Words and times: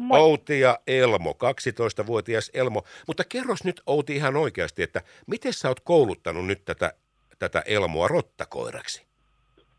Moi. 0.00 0.20
Outi 0.20 0.60
ja 0.60 0.78
Elmo, 0.86 1.30
12-vuotias 1.32 2.50
Elmo. 2.54 2.82
Mutta 3.06 3.22
kerros 3.28 3.64
nyt 3.64 3.80
Outi 3.86 4.16
ihan 4.16 4.36
oikeasti, 4.36 4.82
että 4.82 5.00
miten 5.26 5.52
sä 5.52 5.68
oot 5.68 5.80
kouluttanut 5.80 6.46
nyt 6.46 6.64
tätä, 6.64 6.92
tätä 7.38 7.62
Elmoa 7.66 8.08
rottakoiraksi? 8.08 9.06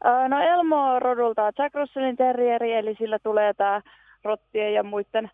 Öö, 0.06 0.28
No 0.28 0.40
Elmo 0.40 0.94
on 0.94 1.02
rodulta 1.02 1.52
Jack 1.58 1.76
Russellin 1.76 2.18
terrieri, 2.18 2.74
eli 2.74 2.96
sillä 2.98 3.20
tulee 3.20 3.54
tämä 3.54 3.82
rottien 4.24 4.74
ja 4.74 4.84
muiden 4.84 5.32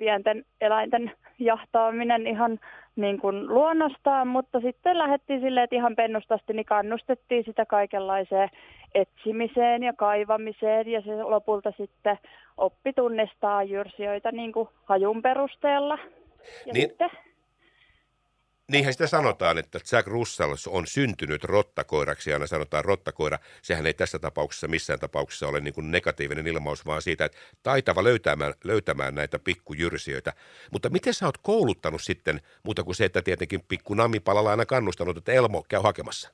pienten 0.00 0.44
eläinten 0.60 1.12
jahtaaminen 1.38 2.26
ihan 2.26 2.60
niin 2.96 3.20
kuin 3.20 3.46
luonnostaan, 3.48 4.28
mutta 4.28 4.60
sitten 4.60 4.98
lähdettiin 4.98 5.40
silleen, 5.40 5.64
että 5.64 5.76
ihan 5.76 5.96
pennustasti 5.96 6.52
niin 6.52 6.66
kannustettiin 6.66 7.44
sitä 7.44 7.66
kaikenlaiseen 7.66 8.48
etsimiseen 8.94 9.82
ja 9.82 9.92
kaivamiseen 9.92 10.88
ja 10.88 11.00
se 11.00 11.22
lopulta 11.22 11.72
sitten 11.76 12.18
oppi 12.56 12.92
tunnistaa 12.92 13.62
jyrsijöitä 13.62 14.32
niin 14.32 14.52
kuin 14.52 14.68
hajun 14.84 15.22
perusteella. 15.22 15.98
Ja 16.66 16.72
Niin- 16.72 16.88
sitten, 16.88 17.10
Niinhän 18.72 18.92
sitä 18.92 19.06
sanotaan, 19.06 19.58
että 19.58 19.78
Jack 19.92 20.08
Russell 20.08 20.54
on 20.68 20.86
syntynyt 20.86 21.44
rottakoiraksi, 21.44 22.30
ja 22.30 22.36
aina 22.36 22.46
sanotaan 22.46 22.84
rottakoira. 22.84 23.38
Sehän 23.62 23.86
ei 23.86 23.94
tässä 23.94 24.18
tapauksessa 24.18 24.68
missään 24.68 24.98
tapauksessa 24.98 25.48
ole 25.48 25.60
niin 25.60 25.74
kuin 25.74 25.90
negatiivinen 25.90 26.46
ilmaus, 26.46 26.86
vaan 26.86 27.02
siitä, 27.02 27.24
että 27.24 27.38
taitava 27.62 28.04
löytämään, 28.04 28.54
löytämään 28.64 29.14
näitä 29.14 29.38
pikkujyrsijöitä. 29.38 30.32
Mutta 30.72 30.90
miten 30.90 31.14
sä 31.14 31.26
oot 31.26 31.38
kouluttanut 31.38 32.02
sitten, 32.02 32.40
muuta 32.62 32.82
kuin 32.82 32.94
se, 32.94 33.04
että 33.04 33.22
tietenkin 33.22 33.60
pikku 33.68 33.94
namipalalla 33.94 34.50
aina 34.50 34.66
kannustanut, 34.66 35.16
että 35.16 35.32
Elmo 35.32 35.64
käy 35.68 35.80
hakemassa? 35.82 36.30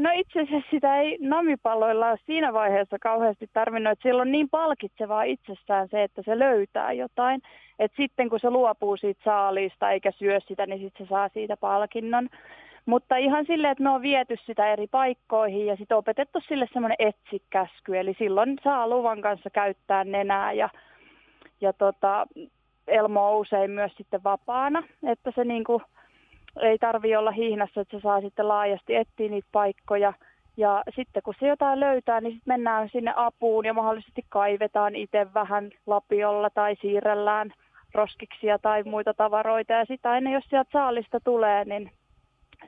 No 0.00 0.10
itse 0.14 0.40
asiassa 0.40 0.70
sitä 0.70 1.00
ei 1.00 1.18
namipalloilla 1.20 2.08
ole 2.08 2.18
siinä 2.26 2.52
vaiheessa 2.52 2.96
kauheasti 2.98 3.50
tarvinnut, 3.52 3.92
että 3.92 4.08
sillä 4.08 4.22
on 4.22 4.32
niin 4.32 4.48
palkitsevaa 4.50 5.22
itsessään 5.22 5.88
se, 5.90 6.02
että 6.02 6.22
se 6.24 6.38
löytää 6.38 6.92
jotain. 6.92 7.40
Että 7.82 7.96
sitten 7.96 8.28
kun 8.28 8.40
se 8.40 8.50
luopuu 8.50 8.96
siitä 8.96 9.20
saaliista 9.24 9.90
eikä 9.90 10.10
syö 10.10 10.40
sitä, 10.40 10.66
niin 10.66 10.80
sitten 10.80 11.06
se 11.06 11.10
saa 11.10 11.28
siitä 11.28 11.56
palkinnon. 11.56 12.28
Mutta 12.86 13.16
ihan 13.16 13.46
silleen, 13.46 13.72
että 13.72 13.84
me 13.84 13.90
on 13.90 14.02
viety 14.02 14.36
sitä 14.46 14.72
eri 14.72 14.86
paikkoihin 14.86 15.66
ja 15.66 15.76
sitten 15.76 15.96
opetettu 15.96 16.40
sille 16.48 16.66
semmoinen 16.72 16.96
etsikäsky. 16.98 17.98
Eli 17.98 18.14
silloin 18.18 18.58
saa 18.64 18.88
luvan 18.88 19.20
kanssa 19.20 19.50
käyttää 19.50 20.04
nenää 20.04 20.52
ja, 20.52 20.68
ja 21.60 21.72
tota, 21.72 22.26
Elmo 22.88 23.30
on 23.32 23.38
usein 23.38 23.70
myös 23.70 23.92
sitten 23.96 24.24
vapaana, 24.24 24.82
että 25.02 25.32
se 25.34 25.44
niinku, 25.44 25.82
ei 26.60 26.78
tarvi 26.78 27.16
olla 27.16 27.30
hihnassa, 27.30 27.80
että 27.80 27.96
se 27.96 28.00
saa 28.02 28.20
sitten 28.20 28.48
laajasti 28.48 28.94
etsiä 28.94 29.28
niitä 29.28 29.48
paikkoja. 29.52 30.12
Ja 30.56 30.82
sitten 30.96 31.22
kun 31.22 31.34
se 31.40 31.46
jotain 31.46 31.80
löytää, 31.80 32.20
niin 32.20 32.32
sitten 32.32 32.52
mennään 32.52 32.88
sinne 32.92 33.12
apuun 33.16 33.64
ja 33.64 33.74
mahdollisesti 33.74 34.24
kaivetaan 34.28 34.96
itse 34.96 35.34
vähän 35.34 35.70
lapiolla 35.86 36.50
tai 36.50 36.76
siirrellään 36.80 37.52
roskiksia 37.94 38.58
tai 38.58 38.82
muita 38.82 39.14
tavaroita. 39.14 39.72
Ja 39.72 39.84
sitten 39.84 40.10
aina 40.10 40.32
jos 40.32 40.44
sieltä 40.50 40.70
saalista 40.72 41.20
tulee, 41.20 41.64
niin 41.64 41.90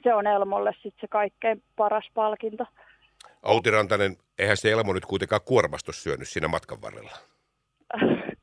se 0.02 0.14
on 0.14 0.26
Elmolle 0.26 0.72
sitten 0.72 1.00
se 1.00 1.08
kaikkein 1.08 1.62
paras 1.76 2.10
palkinto. 2.14 2.64
Outi 3.42 3.70
Rantanen, 3.70 4.16
eihän 4.38 4.56
se 4.56 4.70
Elmo 4.70 4.92
nyt 4.92 5.06
kuitenkaan 5.06 5.40
kuormastus 5.44 6.02
syönyt 6.02 6.28
siinä 6.28 6.48
matkan 6.48 6.82
varrella. 6.82 7.12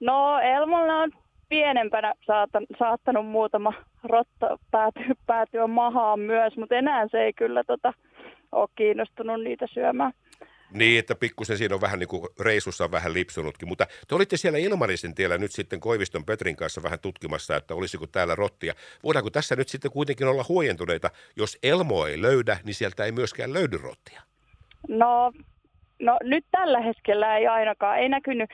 No 0.00 0.38
Elmolla 0.38 0.96
on 0.96 1.10
pienempänä 1.48 2.14
saatan, 2.26 2.66
saattanut 2.78 3.26
muutama 3.26 3.72
rotta 4.04 4.58
päätyä, 4.70 5.14
päätyä 5.26 5.66
mahaan 5.66 6.20
myös, 6.20 6.56
mutta 6.56 6.74
enää 6.74 7.08
se 7.08 7.18
ei 7.22 7.32
kyllä 7.32 7.64
tota, 7.64 7.92
ole 8.52 8.68
kiinnostunut 8.76 9.42
niitä 9.42 9.66
syömään. 9.74 10.12
Niin, 10.70 10.98
että 10.98 11.14
pikkusen 11.14 11.58
siinä 11.58 11.74
on 11.74 11.80
vähän 11.80 11.98
niin 11.98 12.08
kuin 12.08 12.28
reissussa 12.40 12.84
on 12.84 12.90
vähän 12.90 13.14
lipsunutkin, 13.14 13.68
mutta 13.68 13.86
te 14.08 14.14
olitte 14.14 14.36
siellä 14.36 14.58
Ilmarisen 14.58 15.14
tiellä 15.14 15.38
nyt 15.38 15.52
sitten 15.52 15.80
Koiviston 15.80 16.24
Petrin 16.24 16.56
kanssa 16.56 16.82
vähän 16.82 16.98
tutkimassa, 17.00 17.56
että 17.56 17.74
olisiko 17.74 18.06
täällä 18.06 18.34
rottia. 18.34 18.74
Voidaanko 19.04 19.30
tässä 19.30 19.56
nyt 19.56 19.68
sitten 19.68 19.90
kuitenkin 19.90 20.26
olla 20.26 20.44
huojentuneita, 20.48 21.10
jos 21.36 21.58
Elmo 21.62 22.06
ei 22.06 22.22
löydä, 22.22 22.58
niin 22.64 22.74
sieltä 22.74 23.04
ei 23.04 23.12
myöskään 23.12 23.52
löydy 23.52 23.78
rottia? 23.78 24.22
No, 24.88 25.32
no 26.00 26.16
nyt 26.22 26.44
tällä 26.50 26.80
hetkellä 26.80 27.36
ei 27.36 27.46
ainakaan, 27.46 27.98
ei 27.98 28.08
näkynyt, 28.08 28.50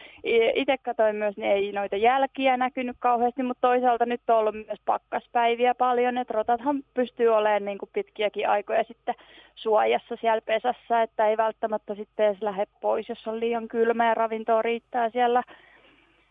itse 0.54 0.76
katsoin 0.78 1.16
myös, 1.16 1.36
niin 1.36 1.52
ei 1.52 1.72
noita 1.72 1.96
jälkiä 1.96 2.56
näkynyt 2.56 2.96
kauheasti, 2.98 3.42
mutta 3.42 3.68
toisaalta 3.68 4.06
nyt 4.06 4.20
on 4.28 4.36
ollut 4.36 4.54
myös 4.54 4.80
pakkaspäiviä 4.84 5.74
paljon, 5.74 6.18
että 6.18 6.34
rotathan 6.34 6.82
pystyy 6.94 7.28
olemaan 7.28 7.64
niin 7.64 7.78
kuin 7.78 7.90
pitkiäkin 7.92 8.48
aikoja 8.48 8.84
sitten 8.84 9.14
suojassa 9.54 10.16
siellä 10.20 10.40
pesässä, 10.40 11.02
että 11.02 11.26
ei 11.26 11.36
välttämättä 11.36 11.94
sitten 11.94 12.26
edes 12.26 12.42
lähde 12.42 12.66
pois, 12.80 13.08
jos 13.08 13.26
on 13.26 13.40
liian 13.40 13.68
kylmä 13.68 14.08
ja 14.08 14.14
ravintoa 14.14 14.62
riittää 14.62 15.10
siellä. 15.10 15.42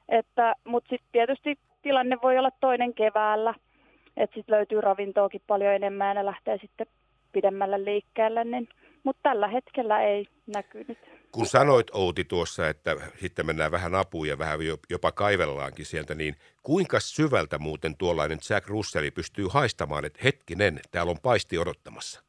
Että, 0.10 0.56
mutta 0.64 0.90
sitten 0.90 1.10
tietysti 1.12 1.58
tilanne 1.82 2.18
voi 2.24 2.38
olla 2.38 2.52
toinen 2.60 2.94
keväällä, 2.94 3.54
että 4.18 4.34
sitten 4.34 4.56
löytyy 4.56 4.82
ravintoakin 4.82 5.42
paljon 5.48 5.74
enemmän 5.74 6.08
ja 6.08 6.14
ne 6.14 6.26
lähtee 6.26 6.58
sitten 6.58 6.88
pidemmälle 7.32 7.86
liikkeelle, 7.86 8.44
niin, 8.44 8.68
mutta 9.06 9.20
tällä 9.24 9.48
hetkellä 9.48 10.02
ei 10.02 10.28
näkynyt. 10.56 10.98
Kun 11.32 11.46
sanoit 11.46 11.88
Outi 11.94 12.24
tuossa, 12.24 12.70
että 12.70 12.96
sitten 13.22 13.46
mennään 13.46 13.72
vähän 13.72 13.96
apuun 13.96 14.28
ja 14.28 14.38
vähän 14.38 14.60
jopa 14.90 15.12
kaivellaankin 15.12 15.86
sieltä, 15.86 16.16
niin 16.16 16.36
kuinka 16.64 17.00
syvältä 17.00 17.58
muuten 17.58 17.98
tuollainen 17.98 18.38
Jack 18.50 18.68
Russelli 18.68 19.12
pystyy 19.12 19.48
haistamaan, 19.50 20.06
että 20.06 20.20
hetkinen, 20.24 20.80
täällä 20.92 21.10
on 21.10 21.20
paisti 21.24 21.58
odottamassa? 21.58 22.24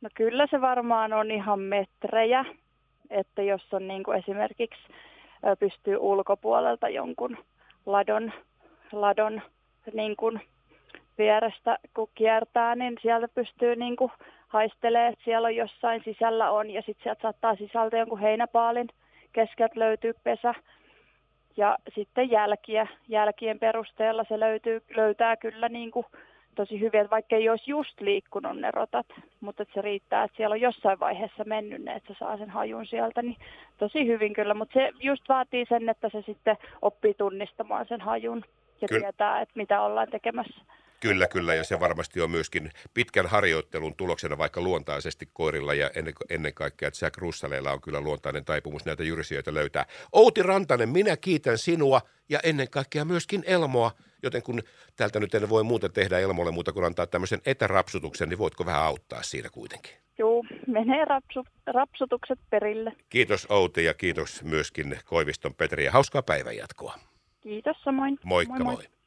No 0.00 0.08
kyllä 0.14 0.46
se 0.50 0.60
varmaan 0.60 1.12
on 1.12 1.30
ihan 1.30 1.60
metrejä, 1.60 2.44
että 3.10 3.42
jos 3.42 3.62
on 3.72 3.88
niin 3.88 4.02
kuin 4.02 4.18
esimerkiksi 4.18 4.82
pystyy 5.58 5.96
ulkopuolelta 5.96 6.88
jonkun 6.88 7.38
ladon, 7.86 8.32
ladon 8.92 9.42
niin 9.92 10.16
kuin 10.16 10.40
vierestä 11.18 11.78
kun 11.94 12.08
kiertää, 12.14 12.74
niin 12.74 12.98
sieltä 13.02 13.28
pystyy 13.28 13.76
niin 13.76 13.96
kuin 13.96 14.12
haistelee, 14.52 15.14
siellä 15.24 15.46
on 15.46 15.56
jossain 15.56 16.02
sisällä 16.04 16.50
on 16.50 16.70
ja 16.70 16.82
sitten 16.82 17.02
sieltä 17.02 17.22
saattaa 17.22 17.56
sisältä 17.56 17.96
jonkun 17.96 18.20
heinäpaalin 18.20 18.88
keskeltä 19.32 19.80
löytyy 19.80 20.14
pesä. 20.24 20.54
Ja 21.56 21.78
sitten 21.94 22.30
jälkiä, 22.30 22.86
jälkien 23.08 23.58
perusteella 23.58 24.24
se 24.28 24.40
löytyy, 24.40 24.82
löytää 24.96 25.36
kyllä 25.36 25.68
niin 25.68 25.90
kuin 25.90 26.06
tosi 26.54 26.80
hyvin, 26.80 27.00
että 27.00 27.10
vaikka 27.10 27.36
ei 27.36 27.48
olisi 27.48 27.70
just 27.70 28.00
liikkunut 28.00 28.56
ne 28.60 28.70
rotat, 28.70 29.06
mutta 29.40 29.64
se 29.74 29.82
riittää, 29.82 30.24
että 30.24 30.36
siellä 30.36 30.52
on 30.52 30.60
jossain 30.60 31.00
vaiheessa 31.00 31.44
mennyt 31.44 31.82
ne, 31.82 31.94
että 31.94 32.12
se 32.12 32.18
saa 32.18 32.36
sen 32.36 32.50
hajun 32.50 32.86
sieltä, 32.86 33.22
niin 33.22 33.36
tosi 33.78 34.06
hyvin 34.06 34.32
kyllä, 34.32 34.54
mutta 34.54 34.74
se 34.74 34.92
just 35.00 35.28
vaatii 35.28 35.66
sen, 35.68 35.88
että 35.88 36.08
se 36.08 36.22
sitten 36.22 36.56
oppii 36.82 37.14
tunnistamaan 37.14 37.86
sen 37.86 38.00
hajun 38.00 38.44
ja 38.82 38.88
Kyllä. 38.88 39.00
tietää, 39.00 39.40
että 39.40 39.52
mitä 39.56 39.80
ollaan 39.80 40.08
tekemässä. 40.10 40.60
Kyllä, 41.02 41.28
kyllä, 41.28 41.54
ja 41.54 41.64
se 41.64 41.80
varmasti 41.80 42.20
on 42.20 42.30
myöskin 42.30 42.70
pitkän 42.94 43.26
harjoittelun 43.26 43.94
tuloksena 43.96 44.38
vaikka 44.38 44.60
luontaisesti 44.60 45.28
koirilla 45.32 45.74
ja 45.74 45.90
ennen, 45.94 46.14
ennen 46.30 46.54
kaikkea, 46.54 46.88
että 46.88 47.06
Jack 47.06 47.18
Russaleilla 47.18 47.72
on 47.72 47.80
kyllä 47.80 48.00
luontainen 48.00 48.44
taipumus 48.44 48.84
näitä 48.84 49.02
jyrsijöitä 49.02 49.54
löytää. 49.54 49.86
Outi 50.12 50.42
Rantanen, 50.42 50.88
minä 50.88 51.16
kiitän 51.16 51.58
sinua 51.58 52.00
ja 52.28 52.40
ennen 52.42 52.70
kaikkea 52.70 53.04
myöskin 53.04 53.44
Elmoa, 53.46 53.90
joten 54.22 54.42
kun 54.42 54.62
täältä 54.96 55.20
nyt 55.20 55.34
en 55.34 55.48
voi 55.48 55.64
muuta 55.64 55.88
tehdä 55.88 56.18
Elmolle 56.18 56.50
muuta 56.50 56.72
kuin 56.72 56.84
antaa 56.84 57.06
tämmöisen 57.06 57.40
etärapsutuksen, 57.46 58.28
niin 58.28 58.38
voitko 58.38 58.66
vähän 58.66 58.82
auttaa 58.82 59.22
siinä 59.22 59.48
kuitenkin? 59.52 59.92
Juu, 60.18 60.46
menee 60.66 61.04
rapsu, 61.04 61.44
rapsutukset 61.66 62.38
perille. 62.50 62.92
Kiitos 63.08 63.46
Outi 63.50 63.84
ja 63.84 63.94
kiitos 63.94 64.44
myöskin 64.44 64.98
Koiviston 65.04 65.54
Petri 65.54 65.84
ja 65.84 65.92
hauskaa 65.92 66.22
päivänjatkoa. 66.22 66.94
Kiitos 67.42 67.76
samoin. 67.84 68.16
Moikka 68.24 68.58
moi. 68.58 68.64
moi. 68.64 68.74
moi. 68.74 69.01